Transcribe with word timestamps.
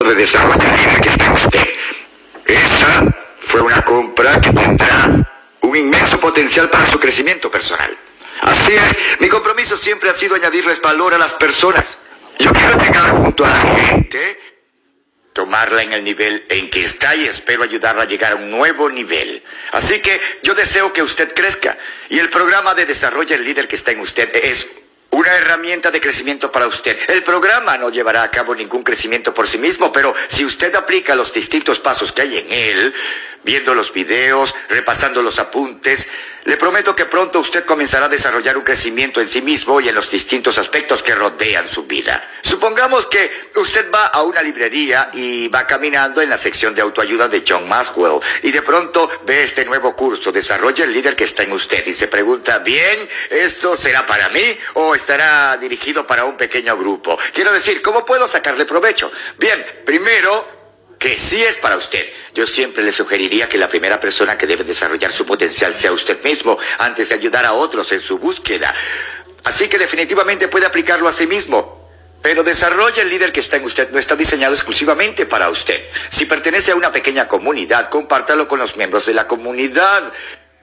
de 0.00 0.16
líder 0.16 1.00
que 1.00 1.08
está 1.08 1.32
usted. 1.32 1.68
Esa 2.46 3.14
fue 3.38 3.60
una 3.60 3.82
compra 3.84 4.40
que 4.40 4.50
tendrá 4.50 5.26
un 5.60 5.76
inmenso 5.76 6.18
potencial 6.18 6.68
para 6.68 6.86
su 6.86 6.98
crecimiento 6.98 7.50
personal. 7.50 7.96
Así 8.40 8.72
es, 8.72 9.20
mi 9.20 9.28
compromiso 9.28 9.76
siempre 9.76 10.10
ha 10.10 10.14
sido 10.14 10.34
añadirles 10.34 10.80
valor 10.80 11.14
a 11.14 11.18
las 11.18 11.34
personas. 11.34 11.98
Yo 12.38 12.52
quiero 12.52 12.78
llegar 12.78 13.10
junto 13.10 13.44
a 13.44 13.50
la 13.50 13.60
gente, 13.60 14.40
tomarla 15.32 15.82
en 15.82 15.92
el 15.92 16.02
nivel 16.02 16.46
en 16.48 16.70
que 16.70 16.82
está 16.82 17.14
y 17.14 17.26
espero 17.26 17.62
ayudarla 17.62 18.02
a 18.02 18.06
llegar 18.06 18.32
a 18.32 18.36
un 18.36 18.50
nuevo 18.50 18.88
nivel. 18.88 19.42
Así 19.72 20.00
que 20.00 20.18
yo 20.42 20.54
deseo 20.54 20.92
que 20.92 21.02
usted 21.02 21.34
crezca 21.34 21.76
y 22.08 22.18
el 22.18 22.30
programa 22.30 22.74
de 22.74 22.86
desarrollo 22.86 23.34
el 23.34 23.44
líder 23.44 23.68
que 23.68 23.76
está 23.76 23.92
en 23.92 24.00
usted 24.00 24.34
es 24.34 24.66
una 25.20 25.34
herramienta 25.34 25.90
de 25.90 26.00
crecimiento 26.00 26.50
para 26.50 26.66
usted. 26.66 26.98
El 27.08 27.22
programa 27.22 27.76
no 27.76 27.90
llevará 27.90 28.22
a 28.22 28.30
cabo 28.30 28.54
ningún 28.54 28.82
crecimiento 28.82 29.34
por 29.34 29.46
sí 29.46 29.58
mismo, 29.58 29.92
pero 29.92 30.14
si 30.28 30.46
usted 30.46 30.74
aplica 30.74 31.14
los 31.14 31.34
distintos 31.34 31.78
pasos 31.78 32.10
que 32.10 32.22
hay 32.22 32.38
en 32.38 32.46
él, 32.50 32.94
viendo 33.42 33.74
los 33.74 33.92
videos, 33.92 34.54
repasando 34.68 35.22
los 35.22 35.38
apuntes, 35.38 36.08
le 36.44 36.56
prometo 36.56 36.96
que 36.96 37.04
pronto 37.04 37.40
usted 37.40 37.64
comenzará 37.64 38.06
a 38.06 38.08
desarrollar 38.08 38.56
un 38.56 38.64
crecimiento 38.64 39.20
en 39.20 39.28
sí 39.28 39.42
mismo 39.42 39.80
y 39.80 39.88
en 39.88 39.94
los 39.94 40.10
distintos 40.10 40.56
aspectos 40.58 41.02
que 41.02 41.14
rodean 41.14 41.68
su 41.68 41.84
vida. 41.84 42.28
Supongamos 42.40 43.06
que 43.06 43.30
usted 43.56 43.90
va 43.92 44.06
a 44.06 44.22
una 44.22 44.42
librería 44.42 45.10
y 45.12 45.48
va 45.48 45.66
caminando 45.66 46.22
en 46.22 46.30
la 46.30 46.38
sección 46.38 46.74
de 46.74 46.82
autoayuda 46.82 47.28
de 47.28 47.44
John 47.46 47.68
Maxwell 47.68 48.20
y 48.42 48.50
de 48.50 48.62
pronto 48.62 49.10
ve 49.26 49.42
este 49.42 49.64
nuevo 49.64 49.94
curso, 49.94 50.32
desarrolla 50.32 50.84
el 50.84 50.92
líder 50.92 51.14
que 51.14 51.24
está 51.24 51.42
en 51.42 51.52
usted 51.52 51.86
y 51.86 51.92
se 51.92 52.08
pregunta, 52.08 52.58
bien, 52.58 53.08
¿esto 53.28 53.76
será 53.76 54.06
para 54.06 54.28
mí 54.30 54.58
o 54.74 54.94
estará 54.94 55.56
dirigido 55.58 56.06
para 56.06 56.24
un 56.24 56.36
pequeño 56.36 56.76
grupo? 56.76 57.18
Quiero 57.34 57.52
decir, 57.52 57.82
¿cómo 57.82 58.04
puedo 58.04 58.26
sacarle 58.26 58.64
provecho? 58.64 59.12
Bien, 59.36 59.64
primero 59.84 60.59
que 61.00 61.16
sí 61.16 61.42
es 61.42 61.56
para 61.56 61.78
usted. 61.78 62.04
Yo 62.34 62.46
siempre 62.46 62.84
le 62.84 62.92
sugeriría 62.92 63.48
que 63.48 63.56
la 63.56 63.70
primera 63.70 63.98
persona 63.98 64.36
que 64.36 64.46
debe 64.46 64.64
desarrollar 64.64 65.10
su 65.10 65.24
potencial 65.24 65.72
sea 65.72 65.92
usted 65.92 66.22
mismo 66.22 66.58
antes 66.78 67.08
de 67.08 67.14
ayudar 67.14 67.46
a 67.46 67.54
otros 67.54 67.90
en 67.92 68.00
su 68.00 68.18
búsqueda. 68.18 68.74
Así 69.42 69.66
que 69.66 69.78
definitivamente 69.78 70.46
puede 70.48 70.66
aplicarlo 70.66 71.08
a 71.08 71.12
sí 71.12 71.26
mismo. 71.26 71.80
Pero 72.20 72.42
desarrolla 72.42 73.00
el 73.00 73.08
líder 73.08 73.32
que 73.32 73.40
está 73.40 73.56
en 73.56 73.64
usted 73.64 73.90
no 73.90 73.98
está 73.98 74.14
diseñado 74.14 74.52
exclusivamente 74.52 75.24
para 75.24 75.48
usted. 75.48 75.82
Si 76.10 76.26
pertenece 76.26 76.72
a 76.72 76.76
una 76.76 76.92
pequeña 76.92 77.26
comunidad, 77.26 77.88
compártalo 77.88 78.46
con 78.46 78.58
los 78.58 78.76
miembros 78.76 79.06
de 79.06 79.14
la 79.14 79.26
comunidad. 79.26 80.12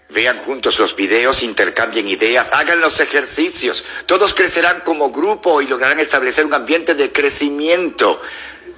Vean 0.09 0.37
juntos 0.37 0.77
los 0.77 0.95
videos, 0.95 1.41
intercambien 1.41 2.07
ideas, 2.07 2.53
hagan 2.53 2.79
los 2.79 2.99
ejercicios. 2.99 3.83
Todos 4.05 4.35
crecerán 4.35 4.81
como 4.81 5.09
grupo 5.09 5.63
y 5.63 5.67
lograrán 5.67 5.99
establecer 5.99 6.45
un 6.45 6.53
ambiente 6.53 6.93
de 6.93 7.11
crecimiento. 7.11 8.21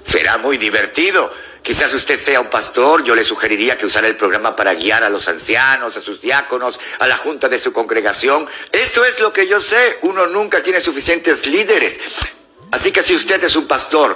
Será 0.04 0.38
muy 0.38 0.58
divertido. 0.58 1.30
Quizás 1.62 1.94
usted 1.94 2.18
sea 2.18 2.42
un 2.42 2.50
pastor, 2.50 3.04
yo 3.04 3.16
le 3.16 3.24
sugeriría 3.24 3.78
que 3.78 3.86
usara 3.86 4.08
el 4.08 4.16
programa 4.16 4.56
para 4.56 4.74
guiar 4.74 5.04
a 5.04 5.10
los 5.10 5.28
ancianos, 5.28 5.96
a 5.98 6.02
sus 6.02 6.22
diáconos, 6.22 6.80
a 7.00 7.08
la 7.08 7.18
junta 7.18 7.48
de 7.48 7.60
su 7.60 7.74
congregación. 7.74 8.48
Esto 8.72 9.06
es 9.06 9.20
lo 9.20 9.32
que 9.34 9.48
yo 9.48 9.60
sé, 9.60 10.00
uno 10.02 10.28
nunca 10.28 10.64
tiene 10.64 10.80
suficientes 10.80 11.46
líderes. 11.46 12.00
Así 12.72 12.92
que 12.92 13.04
si 13.04 13.16
usted 13.16 13.44
es 13.44 13.56
un 13.56 13.68
pastor 13.68 14.16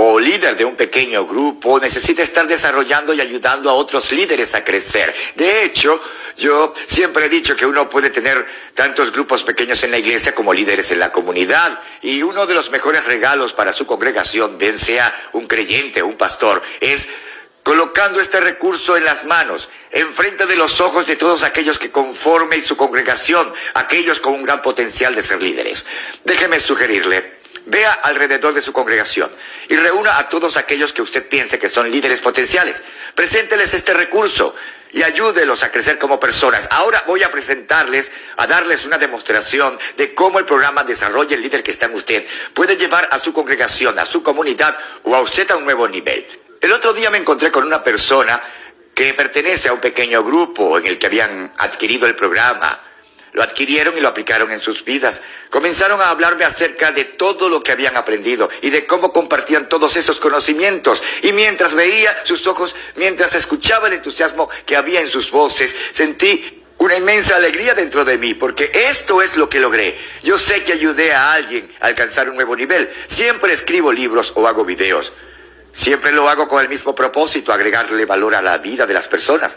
o 0.00 0.20
líder 0.20 0.56
de 0.56 0.64
un 0.64 0.76
pequeño 0.76 1.26
grupo, 1.26 1.80
necesita 1.80 2.22
estar 2.22 2.46
desarrollando 2.46 3.12
y 3.12 3.20
ayudando 3.20 3.68
a 3.68 3.74
otros 3.74 4.12
líderes 4.12 4.54
a 4.54 4.62
crecer. 4.62 5.12
De 5.34 5.64
hecho, 5.64 6.00
yo 6.36 6.72
siempre 6.86 7.26
he 7.26 7.28
dicho 7.28 7.56
que 7.56 7.66
uno 7.66 7.90
puede 7.90 8.10
tener 8.10 8.46
tantos 8.74 9.10
grupos 9.10 9.42
pequeños 9.42 9.82
en 9.82 9.90
la 9.90 9.98
iglesia 9.98 10.36
como 10.36 10.54
líderes 10.54 10.92
en 10.92 11.00
la 11.00 11.10
comunidad. 11.10 11.80
Y 12.00 12.22
uno 12.22 12.46
de 12.46 12.54
los 12.54 12.70
mejores 12.70 13.06
regalos 13.06 13.52
para 13.52 13.72
su 13.72 13.86
congregación, 13.86 14.56
bien 14.56 14.78
sea 14.78 15.12
un 15.32 15.48
creyente 15.48 16.00
o 16.00 16.06
un 16.06 16.16
pastor, 16.16 16.62
es 16.78 17.08
colocando 17.64 18.20
este 18.20 18.38
recurso 18.38 18.96
en 18.96 19.04
las 19.04 19.24
manos, 19.24 19.68
enfrente 19.90 20.46
de 20.46 20.54
los 20.54 20.80
ojos 20.80 21.08
de 21.08 21.16
todos 21.16 21.42
aquellos 21.42 21.76
que 21.76 21.90
conformen 21.90 22.64
su 22.64 22.76
congregación, 22.76 23.52
aquellos 23.74 24.20
con 24.20 24.34
un 24.34 24.44
gran 24.44 24.62
potencial 24.62 25.16
de 25.16 25.22
ser 25.22 25.42
líderes. 25.42 25.84
Déjeme 26.24 26.60
sugerirle 26.60 27.37
Vea 27.68 27.92
alrededor 27.92 28.54
de 28.54 28.62
su 28.62 28.72
congregación 28.72 29.30
y 29.68 29.76
reúna 29.76 30.18
a 30.18 30.30
todos 30.30 30.56
aquellos 30.56 30.94
que 30.94 31.02
usted 31.02 31.28
piense 31.28 31.58
que 31.58 31.68
son 31.68 31.90
líderes 31.90 32.22
potenciales. 32.22 32.82
Presénteles 33.14 33.74
este 33.74 33.92
recurso 33.92 34.54
y 34.90 35.02
ayúdelos 35.02 35.62
a 35.62 35.70
crecer 35.70 35.98
como 35.98 36.18
personas. 36.18 36.66
Ahora 36.70 37.04
voy 37.06 37.22
a 37.24 37.30
presentarles, 37.30 38.10
a 38.38 38.46
darles 38.46 38.86
una 38.86 38.96
demostración 38.96 39.78
de 39.98 40.14
cómo 40.14 40.38
el 40.38 40.46
programa 40.46 40.82
Desarrolla 40.82 41.36
el 41.36 41.42
líder 41.42 41.62
que 41.62 41.72
está 41.72 41.84
en 41.84 41.94
usted 41.94 42.24
puede 42.54 42.74
llevar 42.78 43.06
a 43.12 43.18
su 43.18 43.34
congregación, 43.34 43.98
a 43.98 44.06
su 44.06 44.22
comunidad 44.22 44.74
o 45.02 45.14
a 45.14 45.20
usted 45.20 45.50
a 45.50 45.56
un 45.56 45.64
nuevo 45.64 45.86
nivel. 45.86 46.26
El 46.62 46.72
otro 46.72 46.94
día 46.94 47.10
me 47.10 47.18
encontré 47.18 47.52
con 47.52 47.64
una 47.64 47.84
persona 47.84 48.42
que 48.94 49.12
pertenece 49.12 49.68
a 49.68 49.74
un 49.74 49.80
pequeño 49.80 50.24
grupo 50.24 50.78
en 50.78 50.86
el 50.86 50.98
que 50.98 51.06
habían 51.06 51.52
adquirido 51.58 52.06
el 52.06 52.16
programa 52.16 52.87
lo 53.32 53.42
adquirieron 53.42 53.96
y 53.96 54.00
lo 54.00 54.08
aplicaron 54.08 54.50
en 54.50 54.60
sus 54.60 54.84
vidas. 54.84 55.20
Comenzaron 55.50 56.00
a 56.00 56.10
hablarme 56.10 56.44
acerca 56.44 56.92
de 56.92 57.04
todo 57.04 57.48
lo 57.48 57.62
que 57.62 57.72
habían 57.72 57.96
aprendido 57.96 58.48
y 58.62 58.70
de 58.70 58.86
cómo 58.86 59.12
compartían 59.12 59.68
todos 59.68 59.96
esos 59.96 60.20
conocimientos. 60.20 61.02
Y 61.22 61.32
mientras 61.32 61.74
veía 61.74 62.16
sus 62.24 62.46
ojos, 62.46 62.74
mientras 62.96 63.34
escuchaba 63.34 63.88
el 63.88 63.94
entusiasmo 63.94 64.48
que 64.66 64.76
había 64.76 65.00
en 65.00 65.08
sus 65.08 65.30
voces, 65.30 65.74
sentí 65.92 66.64
una 66.78 66.96
inmensa 66.96 67.36
alegría 67.36 67.74
dentro 67.74 68.04
de 68.04 68.18
mí, 68.18 68.34
porque 68.34 68.70
esto 68.72 69.20
es 69.20 69.36
lo 69.36 69.48
que 69.48 69.58
logré. 69.58 69.98
Yo 70.22 70.38
sé 70.38 70.62
que 70.62 70.72
ayudé 70.72 71.12
a 71.12 71.32
alguien 71.32 71.68
a 71.80 71.86
alcanzar 71.86 72.30
un 72.30 72.36
nuevo 72.36 72.54
nivel. 72.54 72.88
Siempre 73.08 73.52
escribo 73.52 73.92
libros 73.92 74.32
o 74.36 74.46
hago 74.46 74.64
videos. 74.64 75.12
Siempre 75.72 76.12
lo 76.12 76.28
hago 76.28 76.48
con 76.48 76.62
el 76.62 76.68
mismo 76.68 76.94
propósito, 76.94 77.52
agregarle 77.52 78.04
valor 78.04 78.34
a 78.34 78.42
la 78.42 78.58
vida 78.58 78.86
de 78.86 78.94
las 78.94 79.08
personas. 79.08 79.56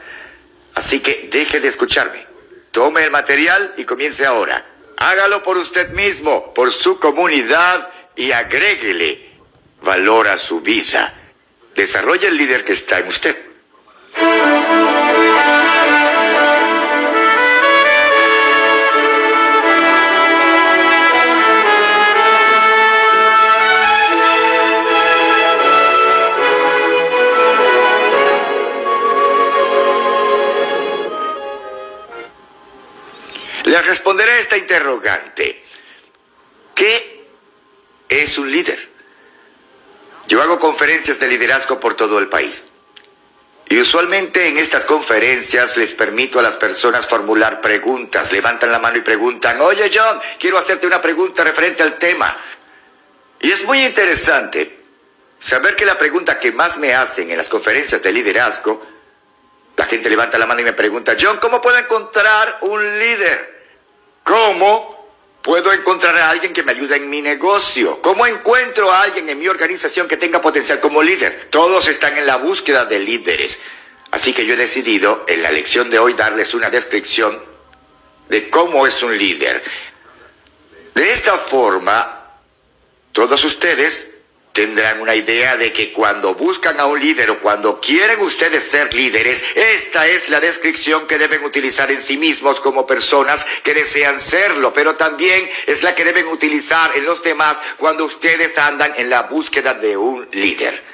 Así 0.74 1.00
que 1.00 1.30
deje 1.31 1.60
de 1.60 1.68
escucharme. 1.68 2.31
Tome 2.72 3.04
el 3.04 3.12
material 3.12 3.74
y 3.78 3.84
comience 3.84 4.26
ahora. 4.26 4.66
Hágalo 4.98 5.44
por 5.44 5.58
usted 5.58 5.90
mismo, 5.92 6.54
por 6.54 6.72
su 6.72 7.00
comunidad 7.00 7.90
y 8.16 8.32
agréguele 8.32 9.32
valor 9.82 10.28
a 10.28 10.38
su 10.38 10.62
vida. 10.62 11.14
Desarrolle 11.76 12.28
el 12.28 12.38
líder 12.38 12.64
que 12.64 12.74
está 12.74 13.00
en 13.00 13.08
usted. 13.08 13.36
Le 33.81 33.88
responderé 33.88 34.34
a 34.34 34.38
esta 34.38 34.58
interrogante. 34.58 35.64
¿Qué 36.75 37.25
es 38.08 38.38
un 38.38 38.52
líder? 38.52 38.78
Yo 40.28 40.40
hago 40.40 40.59
conferencias 40.59 41.19
de 41.19 41.28
liderazgo 41.28 41.80
por 41.80 41.96
todo 41.96 42.19
el 42.19 42.30
país. 42.30 42.64
Y 43.69 43.80
usualmente 43.80 44.47
en 44.47 44.59
estas 44.59 44.86
conferencias 44.86 45.78
les 45.78 45.96
permito 45.96 46.38
a 46.38 46.44
las 46.44 46.53
personas 46.58 47.08
formular 47.08 47.59
preguntas. 47.59 48.31
Levantan 48.31 48.72
la 48.72 48.78
mano 48.78 48.97
y 48.97 49.02
preguntan, 49.02 49.59
oye 49.62 49.90
John, 49.92 50.22
quiero 50.38 50.59
hacerte 50.59 50.86
una 50.86 51.02
pregunta 51.02 51.44
referente 51.44 51.81
al 51.81 51.98
tema. 51.98 52.38
Y 53.40 53.52
es 53.52 53.63
muy 53.63 53.84
interesante 53.84 54.78
saber 55.40 55.75
que 55.75 55.88
la 55.88 55.98
pregunta 55.98 56.40
que 56.40 56.52
más 56.52 56.78
me 56.78 56.94
hacen 56.94 57.31
en 57.31 57.38
las 57.38 57.50
conferencias 57.50 58.03
de 58.03 58.12
liderazgo, 58.12 58.86
la 59.75 59.86
gente 59.86 60.08
levanta 60.08 60.38
la 60.38 60.46
mano 60.46 60.62
y 60.62 60.66
me 60.66 60.74
pregunta, 60.74 61.16
John, 61.19 61.38
¿cómo 61.38 61.59
puedo 61.59 61.80
encontrar 61.80 62.59
un 62.62 63.00
líder? 63.00 63.61
¿Cómo 64.24 65.09
puedo 65.42 65.74
encontrar 65.74 66.16
a 66.18 66.30
alguien 66.30 66.54
que 66.54 66.64
me 66.64 66.72
ayude 66.72 66.98
en 66.98 67.09
mi 67.09 67.22
negocio? 67.22 68.02
¿Cómo 68.02 68.28
encuentro 68.28 68.92
a 68.92 69.04
alguien 69.04 69.28
en 69.30 69.40
mi 69.40 69.48
organización 69.48 70.08
que 70.08 70.18
tenga 70.18 70.42
potencial 70.42 70.80
como 70.80 71.02
líder? 71.02 71.48
Todos 71.50 71.88
están 71.88 72.18
en 72.18 72.28
la 72.28 72.38
búsqueda 72.38 72.86
de 72.86 73.00
líderes. 73.00 73.60
Así 74.12 74.34
que 74.34 74.45
yo 74.45 74.54
he 74.54 74.57
decidido 74.57 75.25
en 75.28 75.42
la 75.42 75.51
lección 75.51 75.90
de 75.90 76.00
hoy 76.00 76.13
darles 76.13 76.54
una 76.54 76.69
descripción 76.69 77.42
de 78.30 78.50
cómo 78.50 78.86
es 78.86 79.01
un 79.04 79.18
líder. 79.18 79.63
De 80.94 81.12
esta 81.12 81.38
forma, 81.38 82.38
todos 83.13 83.44
ustedes 83.44 84.12
tendrán 84.53 85.00
una 85.00 85.15
idea 85.15 85.56
de 85.56 85.71
que 85.71 85.94
cuando 85.94 86.36
buscan 86.36 86.80
a 86.80 86.86
un 86.86 87.00
líder 87.00 87.31
o 87.31 87.39
cuando 87.39 87.80
quieren 87.80 88.19
ustedes 88.19 88.63
ser 88.63 88.94
líderes, 88.94 89.44
esta 89.56 90.07
es 90.07 90.30
la 90.30 90.39
descripción 90.39 91.07
que 91.07 91.18
deben 91.18 91.44
utilizar 91.44 91.92
en 91.92 92.01
sí 92.03 92.18
mismos 92.18 92.59
como 92.59 92.86
personas 92.86 93.45
que 93.63 93.74
desean 93.74 94.19
serlo, 94.19 94.74
pero 94.74 94.95
también 94.95 95.50
es 95.68 95.83
la 95.83 95.95
que 95.95 96.03
deben 96.03 96.27
utilizar 96.27 96.92
en 96.95 97.06
los 97.06 97.24
demás 97.24 97.57
cuando 97.77 98.06
ustedes 98.06 98.57
andan 98.57 98.94
en 98.98 99.09
la 99.09 99.24
búsqueda 99.24 99.74
de 99.74 99.95
un 99.95 100.27
líder. 100.31 100.92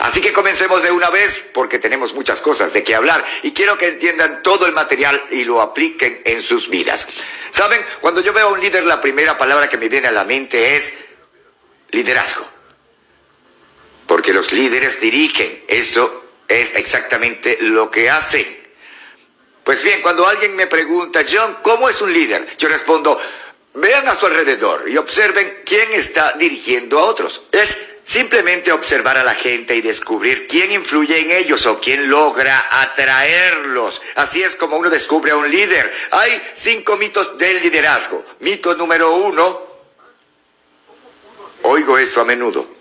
Así 0.00 0.20
que 0.20 0.32
comencemos 0.32 0.82
de 0.82 0.92
una 0.92 1.10
vez 1.10 1.44
porque 1.52 1.80
tenemos 1.80 2.14
muchas 2.14 2.40
cosas 2.40 2.72
de 2.72 2.84
qué 2.84 2.94
hablar 2.94 3.24
y 3.42 3.52
quiero 3.52 3.76
que 3.76 3.88
entiendan 3.88 4.42
todo 4.42 4.66
el 4.66 4.72
material 4.72 5.20
y 5.30 5.44
lo 5.44 5.60
apliquen 5.60 6.22
en 6.24 6.40
sus 6.40 6.68
vidas. 6.68 7.06
Saben, 7.50 7.80
cuando 8.00 8.20
yo 8.20 8.32
veo 8.32 8.48
a 8.48 8.52
un 8.52 8.60
líder, 8.60 8.84
la 8.86 9.00
primera 9.00 9.36
palabra 9.36 9.68
que 9.68 9.76
me 9.76 9.88
viene 9.88 10.06
a 10.08 10.12
la 10.12 10.24
mente 10.24 10.76
es 10.76 10.94
liderazgo 11.90 12.57
Porque 14.08 14.32
los 14.32 14.52
líderes 14.52 15.00
dirigen. 15.00 15.62
Eso 15.68 16.24
es 16.48 16.74
exactamente 16.74 17.58
lo 17.60 17.90
que 17.90 18.10
hacen. 18.10 18.58
Pues 19.62 19.82
bien, 19.82 20.00
cuando 20.00 20.26
alguien 20.26 20.56
me 20.56 20.66
pregunta, 20.66 21.24
John, 21.30 21.58
¿cómo 21.62 21.90
es 21.90 22.00
un 22.00 22.10
líder? 22.10 22.56
Yo 22.56 22.68
respondo, 22.68 23.20
vean 23.74 24.08
a 24.08 24.16
su 24.16 24.24
alrededor 24.24 24.88
y 24.88 24.96
observen 24.96 25.60
quién 25.66 25.92
está 25.92 26.32
dirigiendo 26.32 26.98
a 26.98 27.04
otros. 27.04 27.42
Es 27.52 27.78
simplemente 28.02 28.72
observar 28.72 29.18
a 29.18 29.24
la 29.24 29.34
gente 29.34 29.76
y 29.76 29.82
descubrir 29.82 30.48
quién 30.48 30.72
influye 30.72 31.18
en 31.18 31.30
ellos 31.30 31.66
o 31.66 31.78
quién 31.78 32.08
logra 32.08 32.66
atraerlos. 32.70 34.00
Así 34.14 34.42
es 34.42 34.56
como 34.56 34.78
uno 34.78 34.88
descubre 34.88 35.32
a 35.32 35.36
un 35.36 35.50
líder. 35.50 35.92
Hay 36.12 36.42
cinco 36.54 36.96
mitos 36.96 37.36
del 37.36 37.60
liderazgo. 37.60 38.24
Mito 38.40 38.74
número 38.74 39.14
uno, 39.16 39.62
oigo 41.64 41.98
esto 41.98 42.22
a 42.22 42.24
menudo. 42.24 42.77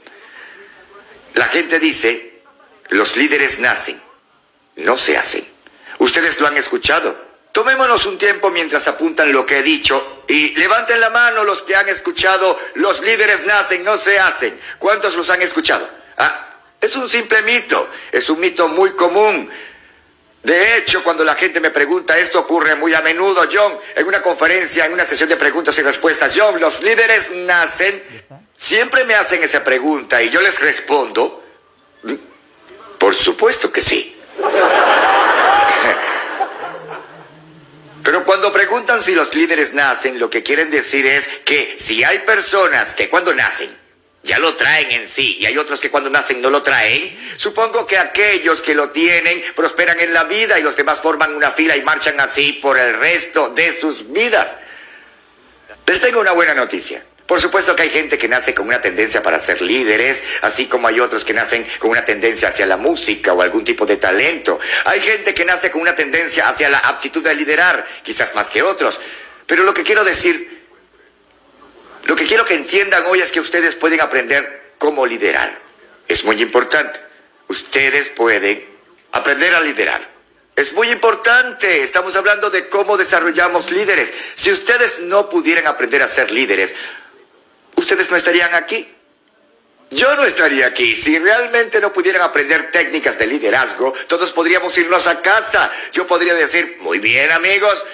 La 1.37 1.45
gente 1.45 1.79
dice, 1.79 2.41
los 2.89 3.15
líderes 3.15 3.59
nacen, 3.59 4.01
no 4.77 4.97
se 4.97 5.17
hacen. 5.17 5.47
Ustedes 5.99 6.39
lo 6.39 6.47
han 6.47 6.57
escuchado. 6.57 7.15
Tomémonos 7.51 8.07
un 8.07 8.17
tiempo 8.17 8.49
mientras 8.49 8.87
apuntan 8.87 9.31
lo 9.31 9.45
que 9.45 9.59
he 9.59 9.63
dicho 9.63 10.23
y 10.27 10.55
levanten 10.55 10.99
la 10.99 11.11
mano 11.11 11.43
los 11.43 11.61
que 11.61 11.75
han 11.75 11.89
escuchado, 11.89 12.59
los 12.73 13.01
líderes 13.01 13.45
nacen, 13.45 13.83
no 13.83 13.99
se 13.99 14.17
hacen. 14.17 14.59
¿Cuántos 14.79 15.15
los 15.15 15.29
han 15.29 15.43
escuchado? 15.43 15.87
Ah, 16.17 16.49
es 16.81 16.95
un 16.95 17.07
simple 17.07 17.43
mito, 17.43 17.87
es 18.11 18.27
un 18.31 18.39
mito 18.39 18.67
muy 18.67 18.91
común. 18.93 19.47
De 20.43 20.77
hecho, 20.77 21.03
cuando 21.03 21.23
la 21.23 21.35
gente 21.35 21.59
me 21.59 21.71
pregunta, 21.71 22.17
esto 22.17 22.39
ocurre 22.39 22.75
muy 22.75 22.93
a 22.93 23.01
menudo, 23.01 23.47
John, 23.51 23.77
en 23.95 24.07
una 24.07 24.21
conferencia, 24.21 24.85
en 24.85 24.93
una 24.93 25.03
sesión 25.03 25.29
de 25.29 25.35
preguntas 25.35 25.77
y 25.77 25.81
respuestas, 25.81 26.33
John, 26.35 26.59
los 26.59 26.81
líderes 26.81 27.31
nacen, 27.31 28.01
siempre 28.55 29.03
me 29.03 29.15
hacen 29.15 29.43
esa 29.43 29.63
pregunta 29.63 30.21
y 30.21 30.29
yo 30.29 30.41
les 30.41 30.59
respondo, 30.59 31.43
por 32.97 33.15
supuesto 33.15 33.71
que 33.71 33.81
sí. 33.81 34.15
Pero 38.03 38.23
cuando 38.23 38.53
preguntan 38.53 39.03
si 39.03 39.15
los 39.15 39.35
líderes 39.35 39.73
nacen, 39.73 40.17
lo 40.17 40.29
que 40.29 40.43
quieren 40.43 40.71
decir 40.71 41.05
es 41.05 41.27
que 41.43 41.75
si 41.77 42.05
hay 42.05 42.19
personas 42.19 42.95
que 42.95 43.09
cuando 43.09 43.33
nacen 43.33 43.86
ya 44.23 44.39
lo 44.39 44.55
traen 44.55 44.91
en 44.91 45.07
sí 45.07 45.37
y 45.39 45.45
hay 45.45 45.57
otros 45.57 45.79
que 45.79 45.89
cuando 45.89 46.09
nacen 46.09 46.41
no 46.41 46.49
lo 46.49 46.61
traen, 46.61 47.17
supongo 47.37 47.85
que 47.85 47.97
aquellos 47.97 48.61
que 48.61 48.75
lo 48.75 48.89
tienen 48.89 49.43
prosperan 49.55 49.99
en 49.99 50.13
la 50.13 50.25
vida 50.25 50.59
y 50.59 50.63
los 50.63 50.75
demás 50.75 50.99
forman 50.99 51.35
una 51.35 51.51
fila 51.51 51.77
y 51.77 51.81
marchan 51.81 52.19
así 52.19 52.53
por 52.53 52.77
el 52.77 52.97
resto 52.97 53.49
de 53.49 53.71
sus 53.79 54.11
vidas. 54.11 54.55
Les 55.85 56.01
tengo 56.01 56.19
una 56.19 56.33
buena 56.33 56.53
noticia. 56.53 57.01
Por 57.25 57.41
supuesto 57.41 57.75
que 57.75 57.83
hay 57.83 57.89
gente 57.89 58.17
que 58.17 58.29
nace 58.29 58.53
con 58.53 58.67
una 58.67 58.79
tendencia 58.79 59.21
para 59.21 59.37
ser 59.37 59.61
líderes, 59.61 60.23
así 60.41 60.65
como 60.65 60.87
hay 60.87 61.01
otros 61.01 61.25
que 61.25 61.33
nacen 61.33 61.67
con 61.77 61.91
una 61.91 62.05
tendencia 62.05 62.47
hacia 62.47 62.65
la 62.65 62.77
música 62.77 63.33
o 63.33 63.41
algún 63.41 63.65
tipo 63.65 63.85
de 63.85 63.97
talento. 63.97 64.57
Hay 64.85 65.01
gente 65.01 65.33
que 65.33 65.43
nace 65.43 65.69
con 65.69 65.81
una 65.81 65.93
tendencia 65.93 66.47
hacia 66.47 66.69
la 66.69 66.79
aptitud 66.79 67.21
de 67.21 67.35
liderar, 67.35 67.85
quizás 68.01 68.33
más 68.33 68.49
que 68.49 68.63
otros. 68.63 68.97
Pero 69.45 69.63
lo 69.63 69.73
que 69.73 69.83
quiero 69.83 70.05
decir, 70.05 70.56
lo 72.07 72.15
que 72.15 72.25
quiero 72.25 72.45
que 72.45 72.54
entiendan 72.54 73.04
hoy 73.07 73.19
es 73.19 73.31
que 73.33 73.42
ustedes 73.42 73.75
pueden 73.75 74.00
aprender 74.00 74.71
cómo 74.77 75.06
liderar. 75.06 75.59
Es 76.07 76.24
muy 76.24 76.42
importante. 76.42 77.01
Ustedes 77.50 78.07
pueden 78.07 78.65
aprender 79.12 79.54
a 79.54 79.59
liderar. 79.59 80.09
Es 80.56 80.71
muy 80.71 80.89
importante, 80.89 81.83
estamos 81.83 82.15
hablando 82.15 82.50
de 82.50 82.69
cómo 82.69 82.95
desarrollamos 82.98 83.71
líderes. 83.71 84.13
Si 84.36 84.50
ustedes 84.51 85.00
no 85.01 85.30
pudieran 85.30 85.68
aprender 85.68 86.01
a 86.01 86.07
ser 86.07 86.31
líderes, 86.31 86.74
ustedes 87.75 88.09
no 88.09 88.15
estarían 88.15 88.56
aquí. 88.56 88.88
Yo 89.92 90.15
no 90.15 90.24
estaría 90.24 90.65
aquí. 90.65 90.95
Si 90.95 91.19
realmente 91.19 91.81
no 91.81 91.92
pudieran 91.92 92.21
aprender 92.21 92.71
técnicas 92.71 93.19
de 93.19 93.27
liderazgo, 93.27 93.94
todos 94.07 94.31
podríamos 94.31 94.77
irnos 94.77 95.07
a 95.07 95.21
casa. 95.21 95.69
Yo 95.92 96.07
podría 96.07 96.33
decir, 96.33 96.77
muy 96.80 97.00
bien 97.00 97.31
amigos, 97.31 97.86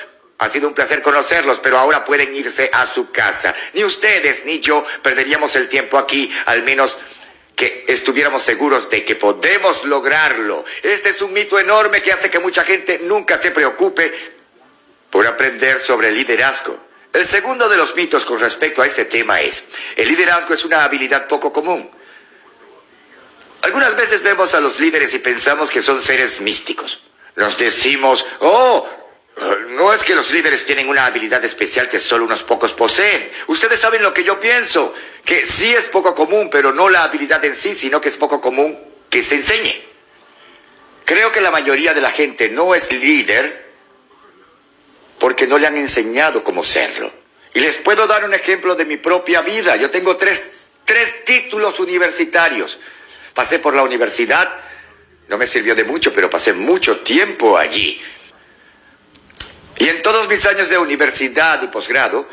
ha 0.44 0.50
sido 0.50 0.68
un 0.68 0.74
placer 0.74 1.02
conocerlos, 1.02 1.60
pero 1.60 1.80
ahora 1.80 2.04
pueden 2.04 2.36
irse 2.36 2.70
a 2.74 2.86
su 2.86 3.12
casa. 3.12 3.56
Ni 3.74 3.84
ustedes 3.84 4.44
ni 4.46 4.60
yo 4.60 4.86
perderíamos 5.02 5.56
el 5.56 5.70
tiempo 5.70 5.98
aquí, 5.98 6.30
al 6.46 6.64
menos 6.64 6.98
que 7.56 7.86
estuviéramos 7.88 8.42
seguros 8.42 8.90
de 8.90 9.06
que 9.06 9.16
podemos 9.16 9.86
lograrlo. 9.86 10.66
Este 10.82 11.10
es 11.10 11.22
un 11.22 11.32
mito 11.32 11.58
enorme 11.58 12.02
que 12.02 12.12
hace 12.12 12.30
que 12.30 12.40
mucha 12.40 12.64
gente 12.66 13.00
nunca 13.04 13.38
se 13.38 13.52
preocupe 13.52 14.12
por 15.10 15.26
aprender 15.26 15.80
sobre 15.80 16.12
liderazgo. 16.12 16.78
El 17.14 17.26
segundo 17.26 17.70
de 17.70 17.78
los 17.78 17.96
mitos 17.96 18.26
con 18.26 18.40
respecto 18.40 18.82
a 18.82 18.88
este 18.88 19.06
tema 19.06 19.40
es, 19.40 19.64
el 19.96 20.08
liderazgo 20.10 20.56
es 20.56 20.66
una 20.66 20.84
habilidad 20.84 21.28
poco 21.28 21.54
común. 21.54 21.90
Algunas 23.62 23.96
veces 23.96 24.22
vemos 24.24 24.54
a 24.56 24.60
los 24.60 24.80
líderes 24.80 25.14
y 25.14 25.20
pensamos 25.20 25.72
que 25.72 25.82
son 25.82 26.02
seres 26.02 26.42
místicos. 26.42 27.02
Nos 27.36 27.58
decimos, 27.58 28.26
oh, 28.42 29.03
no 29.70 29.92
es 29.92 30.04
que 30.04 30.16
los 30.16 30.32
líderes 30.32 30.66
tienen 30.66 30.88
una 30.88 31.06
habilidad 31.06 31.44
especial 31.44 31.90
que 31.90 32.00
solo 32.00 32.26
unos 32.26 32.44
pocos 32.44 32.74
poseen. 32.74 33.32
Ustedes 33.48 33.80
saben 33.80 34.04
lo 34.04 34.14
que 34.14 34.24
yo 34.24 34.40
pienso, 34.40 34.94
que 35.26 35.46
sí 35.46 35.74
es 35.74 35.86
poco 35.86 36.14
común, 36.14 36.50
pero 36.52 36.72
no 36.72 36.90
la 36.90 37.04
habilidad 37.04 37.44
en 37.44 37.56
sí, 37.56 37.74
sino 37.74 38.00
que 38.00 38.10
es 38.10 38.16
poco 38.16 38.40
común 38.40 38.78
que 39.10 39.24
se 39.24 39.36
enseñe. 39.36 39.82
Creo 41.06 41.32
que 41.32 41.42
la 41.42 41.52
mayoría 41.52 41.94
de 41.94 42.02
la 42.02 42.12
gente 42.12 42.50
no 42.50 42.76
es 42.76 42.92
líder 42.92 43.64
porque 45.20 45.48
no 45.48 45.58
le 45.58 45.68
han 45.68 45.78
enseñado 45.78 46.44
cómo 46.44 46.64
serlo. 46.64 47.12
Y 47.54 47.60
les 47.60 47.78
puedo 47.78 48.08
dar 48.08 48.24
un 48.26 48.34
ejemplo 48.34 48.76
de 48.76 48.86
mi 48.86 48.98
propia 48.98 49.42
vida. 49.42 49.76
Yo 49.76 49.90
tengo 49.90 50.16
tres, 50.16 50.44
tres 50.86 51.26
títulos 51.26 51.80
universitarios. 51.80 52.80
Pasé 53.34 53.60
por 53.60 53.76
la 53.76 53.84
universidad, 53.84 54.60
no 55.28 55.38
me 55.38 55.48
sirvió 55.48 55.76
de 55.76 55.84
mucho, 55.84 56.14
pero 56.14 56.30
pasé 56.30 56.54
mucho 56.54 57.00
tiempo 57.00 57.58
allí. 57.58 58.02
Y 59.84 59.90
en 59.90 60.02
todos 60.02 60.30
mis 60.30 60.46
años 60.46 60.70
de 60.70 60.78
universidad 60.78 61.62
y 61.62 61.68
posgrado, 61.68 62.26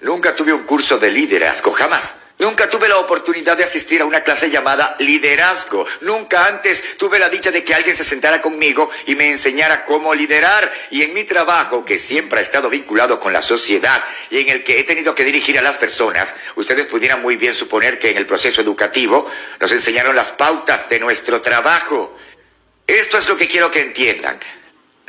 nunca 0.00 0.34
tuve 0.34 0.54
un 0.54 0.62
curso 0.62 0.96
de 0.96 1.10
liderazgo, 1.10 1.70
jamás. 1.70 2.14
Nunca 2.38 2.70
tuve 2.70 2.88
la 2.88 2.96
oportunidad 2.96 3.58
de 3.58 3.64
asistir 3.64 4.00
a 4.00 4.06
una 4.06 4.22
clase 4.22 4.48
llamada 4.48 4.96
liderazgo. 5.00 5.84
Nunca 6.00 6.46
antes 6.46 6.96
tuve 6.96 7.18
la 7.18 7.28
dicha 7.28 7.50
de 7.50 7.62
que 7.62 7.74
alguien 7.74 7.94
se 7.94 8.04
sentara 8.04 8.40
conmigo 8.40 8.90
y 9.04 9.16
me 9.16 9.30
enseñara 9.30 9.84
cómo 9.84 10.14
liderar. 10.14 10.72
Y 10.90 11.02
en 11.02 11.12
mi 11.12 11.24
trabajo, 11.24 11.84
que 11.84 11.98
siempre 11.98 12.38
ha 12.38 12.42
estado 12.42 12.70
vinculado 12.70 13.20
con 13.20 13.34
la 13.34 13.42
sociedad 13.42 14.02
y 14.30 14.38
en 14.38 14.48
el 14.48 14.64
que 14.64 14.80
he 14.80 14.84
tenido 14.84 15.14
que 15.14 15.24
dirigir 15.24 15.58
a 15.58 15.62
las 15.62 15.76
personas, 15.76 16.32
ustedes 16.56 16.86
pudieran 16.86 17.20
muy 17.20 17.36
bien 17.36 17.52
suponer 17.52 17.98
que 17.98 18.12
en 18.12 18.16
el 18.16 18.24
proceso 18.24 18.62
educativo 18.62 19.30
nos 19.60 19.72
enseñaron 19.72 20.16
las 20.16 20.30
pautas 20.30 20.88
de 20.88 21.00
nuestro 21.00 21.42
trabajo. 21.42 22.16
Esto 22.86 23.18
es 23.18 23.28
lo 23.28 23.36
que 23.36 23.46
quiero 23.46 23.70
que 23.70 23.82
entiendan. 23.82 24.40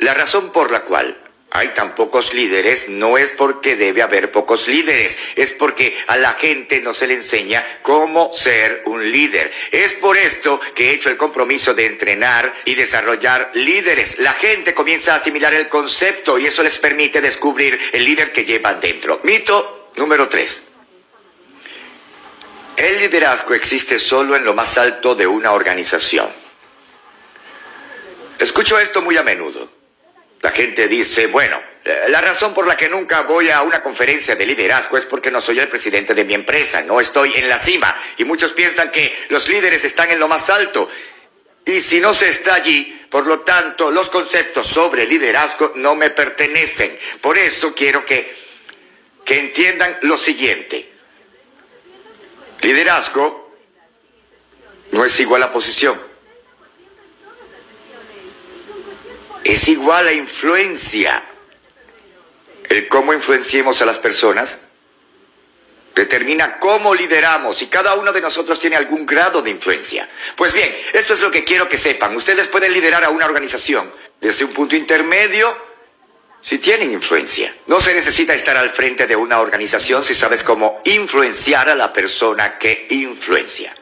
La 0.00 0.12
razón 0.12 0.52
por 0.52 0.70
la 0.70 0.82
cual 0.82 1.22
hay 1.56 1.68
tan 1.68 1.94
pocos 1.94 2.34
líderes, 2.34 2.88
no 2.88 3.16
es 3.16 3.32
porque 3.32 3.76
debe 3.76 4.02
haber 4.02 4.30
pocos 4.30 4.68
líderes, 4.68 5.18
es 5.36 5.52
porque 5.52 5.96
a 6.06 6.16
la 6.16 6.34
gente 6.34 6.80
no 6.82 6.92
se 6.92 7.06
le 7.06 7.14
enseña 7.14 7.64
cómo 7.82 8.30
ser 8.34 8.82
un 8.84 9.10
líder. 9.10 9.50
Es 9.70 9.94
por 9.94 10.16
esto 10.16 10.60
que 10.74 10.90
he 10.90 10.94
hecho 10.94 11.08
el 11.08 11.16
compromiso 11.16 11.72
de 11.72 11.86
entrenar 11.86 12.52
y 12.64 12.74
desarrollar 12.74 13.50
líderes. 13.54 14.18
La 14.18 14.34
gente 14.34 14.74
comienza 14.74 15.14
a 15.14 15.16
asimilar 15.16 15.54
el 15.54 15.68
concepto 15.68 16.38
y 16.38 16.46
eso 16.46 16.62
les 16.62 16.78
permite 16.78 17.20
descubrir 17.20 17.78
el 17.92 18.04
líder 18.04 18.32
que 18.32 18.44
llevan 18.44 18.80
dentro. 18.80 19.20
Mito 19.24 19.90
número 19.96 20.28
tres. 20.28 20.62
El 22.76 22.98
liderazgo 22.98 23.54
existe 23.54 23.98
solo 23.98 24.36
en 24.36 24.44
lo 24.44 24.52
más 24.52 24.76
alto 24.76 25.14
de 25.14 25.26
una 25.26 25.52
organización. 25.52 26.28
Escucho 28.38 28.78
esto 28.78 29.00
muy 29.00 29.16
a 29.16 29.22
menudo. 29.22 29.75
La 30.42 30.50
gente 30.50 30.86
dice, 30.88 31.26
bueno, 31.26 31.60
eh, 31.84 32.06
la 32.08 32.20
razón 32.20 32.52
por 32.52 32.66
la 32.66 32.76
que 32.76 32.88
nunca 32.88 33.22
voy 33.22 33.48
a 33.48 33.62
una 33.62 33.82
conferencia 33.82 34.34
de 34.34 34.44
liderazgo 34.44 34.98
es 34.98 35.06
porque 35.06 35.30
no 35.30 35.40
soy 35.40 35.60
el 35.60 35.68
presidente 35.68 36.14
de 36.14 36.24
mi 36.24 36.34
empresa, 36.34 36.82
no 36.82 37.00
estoy 37.00 37.34
en 37.34 37.48
la 37.48 37.58
cima. 37.58 37.96
Y 38.16 38.24
muchos 38.24 38.52
piensan 38.52 38.90
que 38.90 39.14
los 39.28 39.48
líderes 39.48 39.84
están 39.84 40.10
en 40.10 40.18
lo 40.18 40.28
más 40.28 40.50
alto. 40.50 40.90
Y 41.64 41.80
si 41.80 42.00
no 42.00 42.14
se 42.14 42.28
está 42.28 42.54
allí, 42.54 43.06
por 43.10 43.26
lo 43.26 43.40
tanto, 43.40 43.90
los 43.90 44.10
conceptos 44.10 44.66
sobre 44.66 45.06
liderazgo 45.06 45.72
no 45.76 45.94
me 45.94 46.10
pertenecen. 46.10 46.98
Por 47.20 47.38
eso 47.38 47.74
quiero 47.74 48.04
que, 48.04 48.34
que 49.24 49.38
entiendan 49.38 49.98
lo 50.02 50.18
siguiente. 50.18 50.90
Liderazgo 52.62 53.54
no 54.92 55.04
es 55.04 55.18
igual 55.20 55.42
a 55.42 55.52
posición. 55.52 56.05
Es 59.52 59.68
igual 59.68 60.08
a 60.08 60.12
influencia. 60.12 61.22
El 62.68 62.88
cómo 62.88 63.12
influenciemos 63.12 63.80
a 63.80 63.86
las 63.86 63.98
personas 63.98 64.58
determina 65.94 66.58
cómo 66.58 66.94
lideramos 66.94 67.62
y 67.62 67.68
cada 67.68 67.94
uno 67.94 68.12
de 68.12 68.20
nosotros 68.20 68.60
tiene 68.60 68.76
algún 68.76 69.06
grado 69.06 69.40
de 69.40 69.50
influencia. 69.50 70.06
Pues 70.36 70.52
bien, 70.52 70.76
esto 70.92 71.14
es 71.14 71.22
lo 71.22 71.30
que 71.30 71.42
quiero 71.42 71.68
que 71.68 71.78
sepan. 71.78 72.14
Ustedes 72.14 72.48
pueden 72.48 72.72
liderar 72.72 73.02
a 73.02 73.08
una 73.08 73.24
organización 73.24 73.90
desde 74.20 74.44
un 74.44 74.52
punto 74.52 74.76
intermedio 74.76 75.56
si 76.42 76.58
tienen 76.58 76.92
influencia. 76.92 77.54
No 77.66 77.80
se 77.80 77.94
necesita 77.94 78.34
estar 78.34 78.58
al 78.58 78.70
frente 78.70 79.06
de 79.06 79.16
una 79.16 79.40
organización 79.40 80.04
si 80.04 80.12
sabes 80.12 80.42
cómo 80.42 80.82
influenciar 80.84 81.70
a 81.70 81.74
la 81.74 81.92
persona 81.92 82.58
que 82.58 82.86
influencia. 82.90 83.74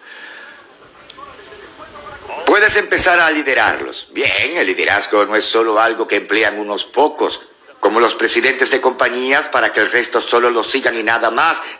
Puedes 2.55 2.77
empezar 2.77 3.19
a 3.19 3.33
liderarlos. 3.33 4.07
Bien, 4.13 4.57
el 4.57 4.69
liderazgo 4.69 5.25
no 5.25 5.35
es 5.35 5.45
solo 5.45 5.81
algo 5.81 6.07
que 6.07 6.15
emplean 6.15 6.57
unos 6.57 6.85
pocos, 6.85 7.41
como 7.81 7.99
los 7.99 8.15
presidentes 8.15 8.71
de 8.71 8.81
compañías 8.81 9.49
para 9.49 9.73
que 9.73 9.81
el 9.81 9.91
resto 9.91 10.21
solo 10.21 10.51
los 10.51 10.71
sigan 10.71 10.97
y 10.97 11.03
nada 11.03 11.33
más. 11.33 11.61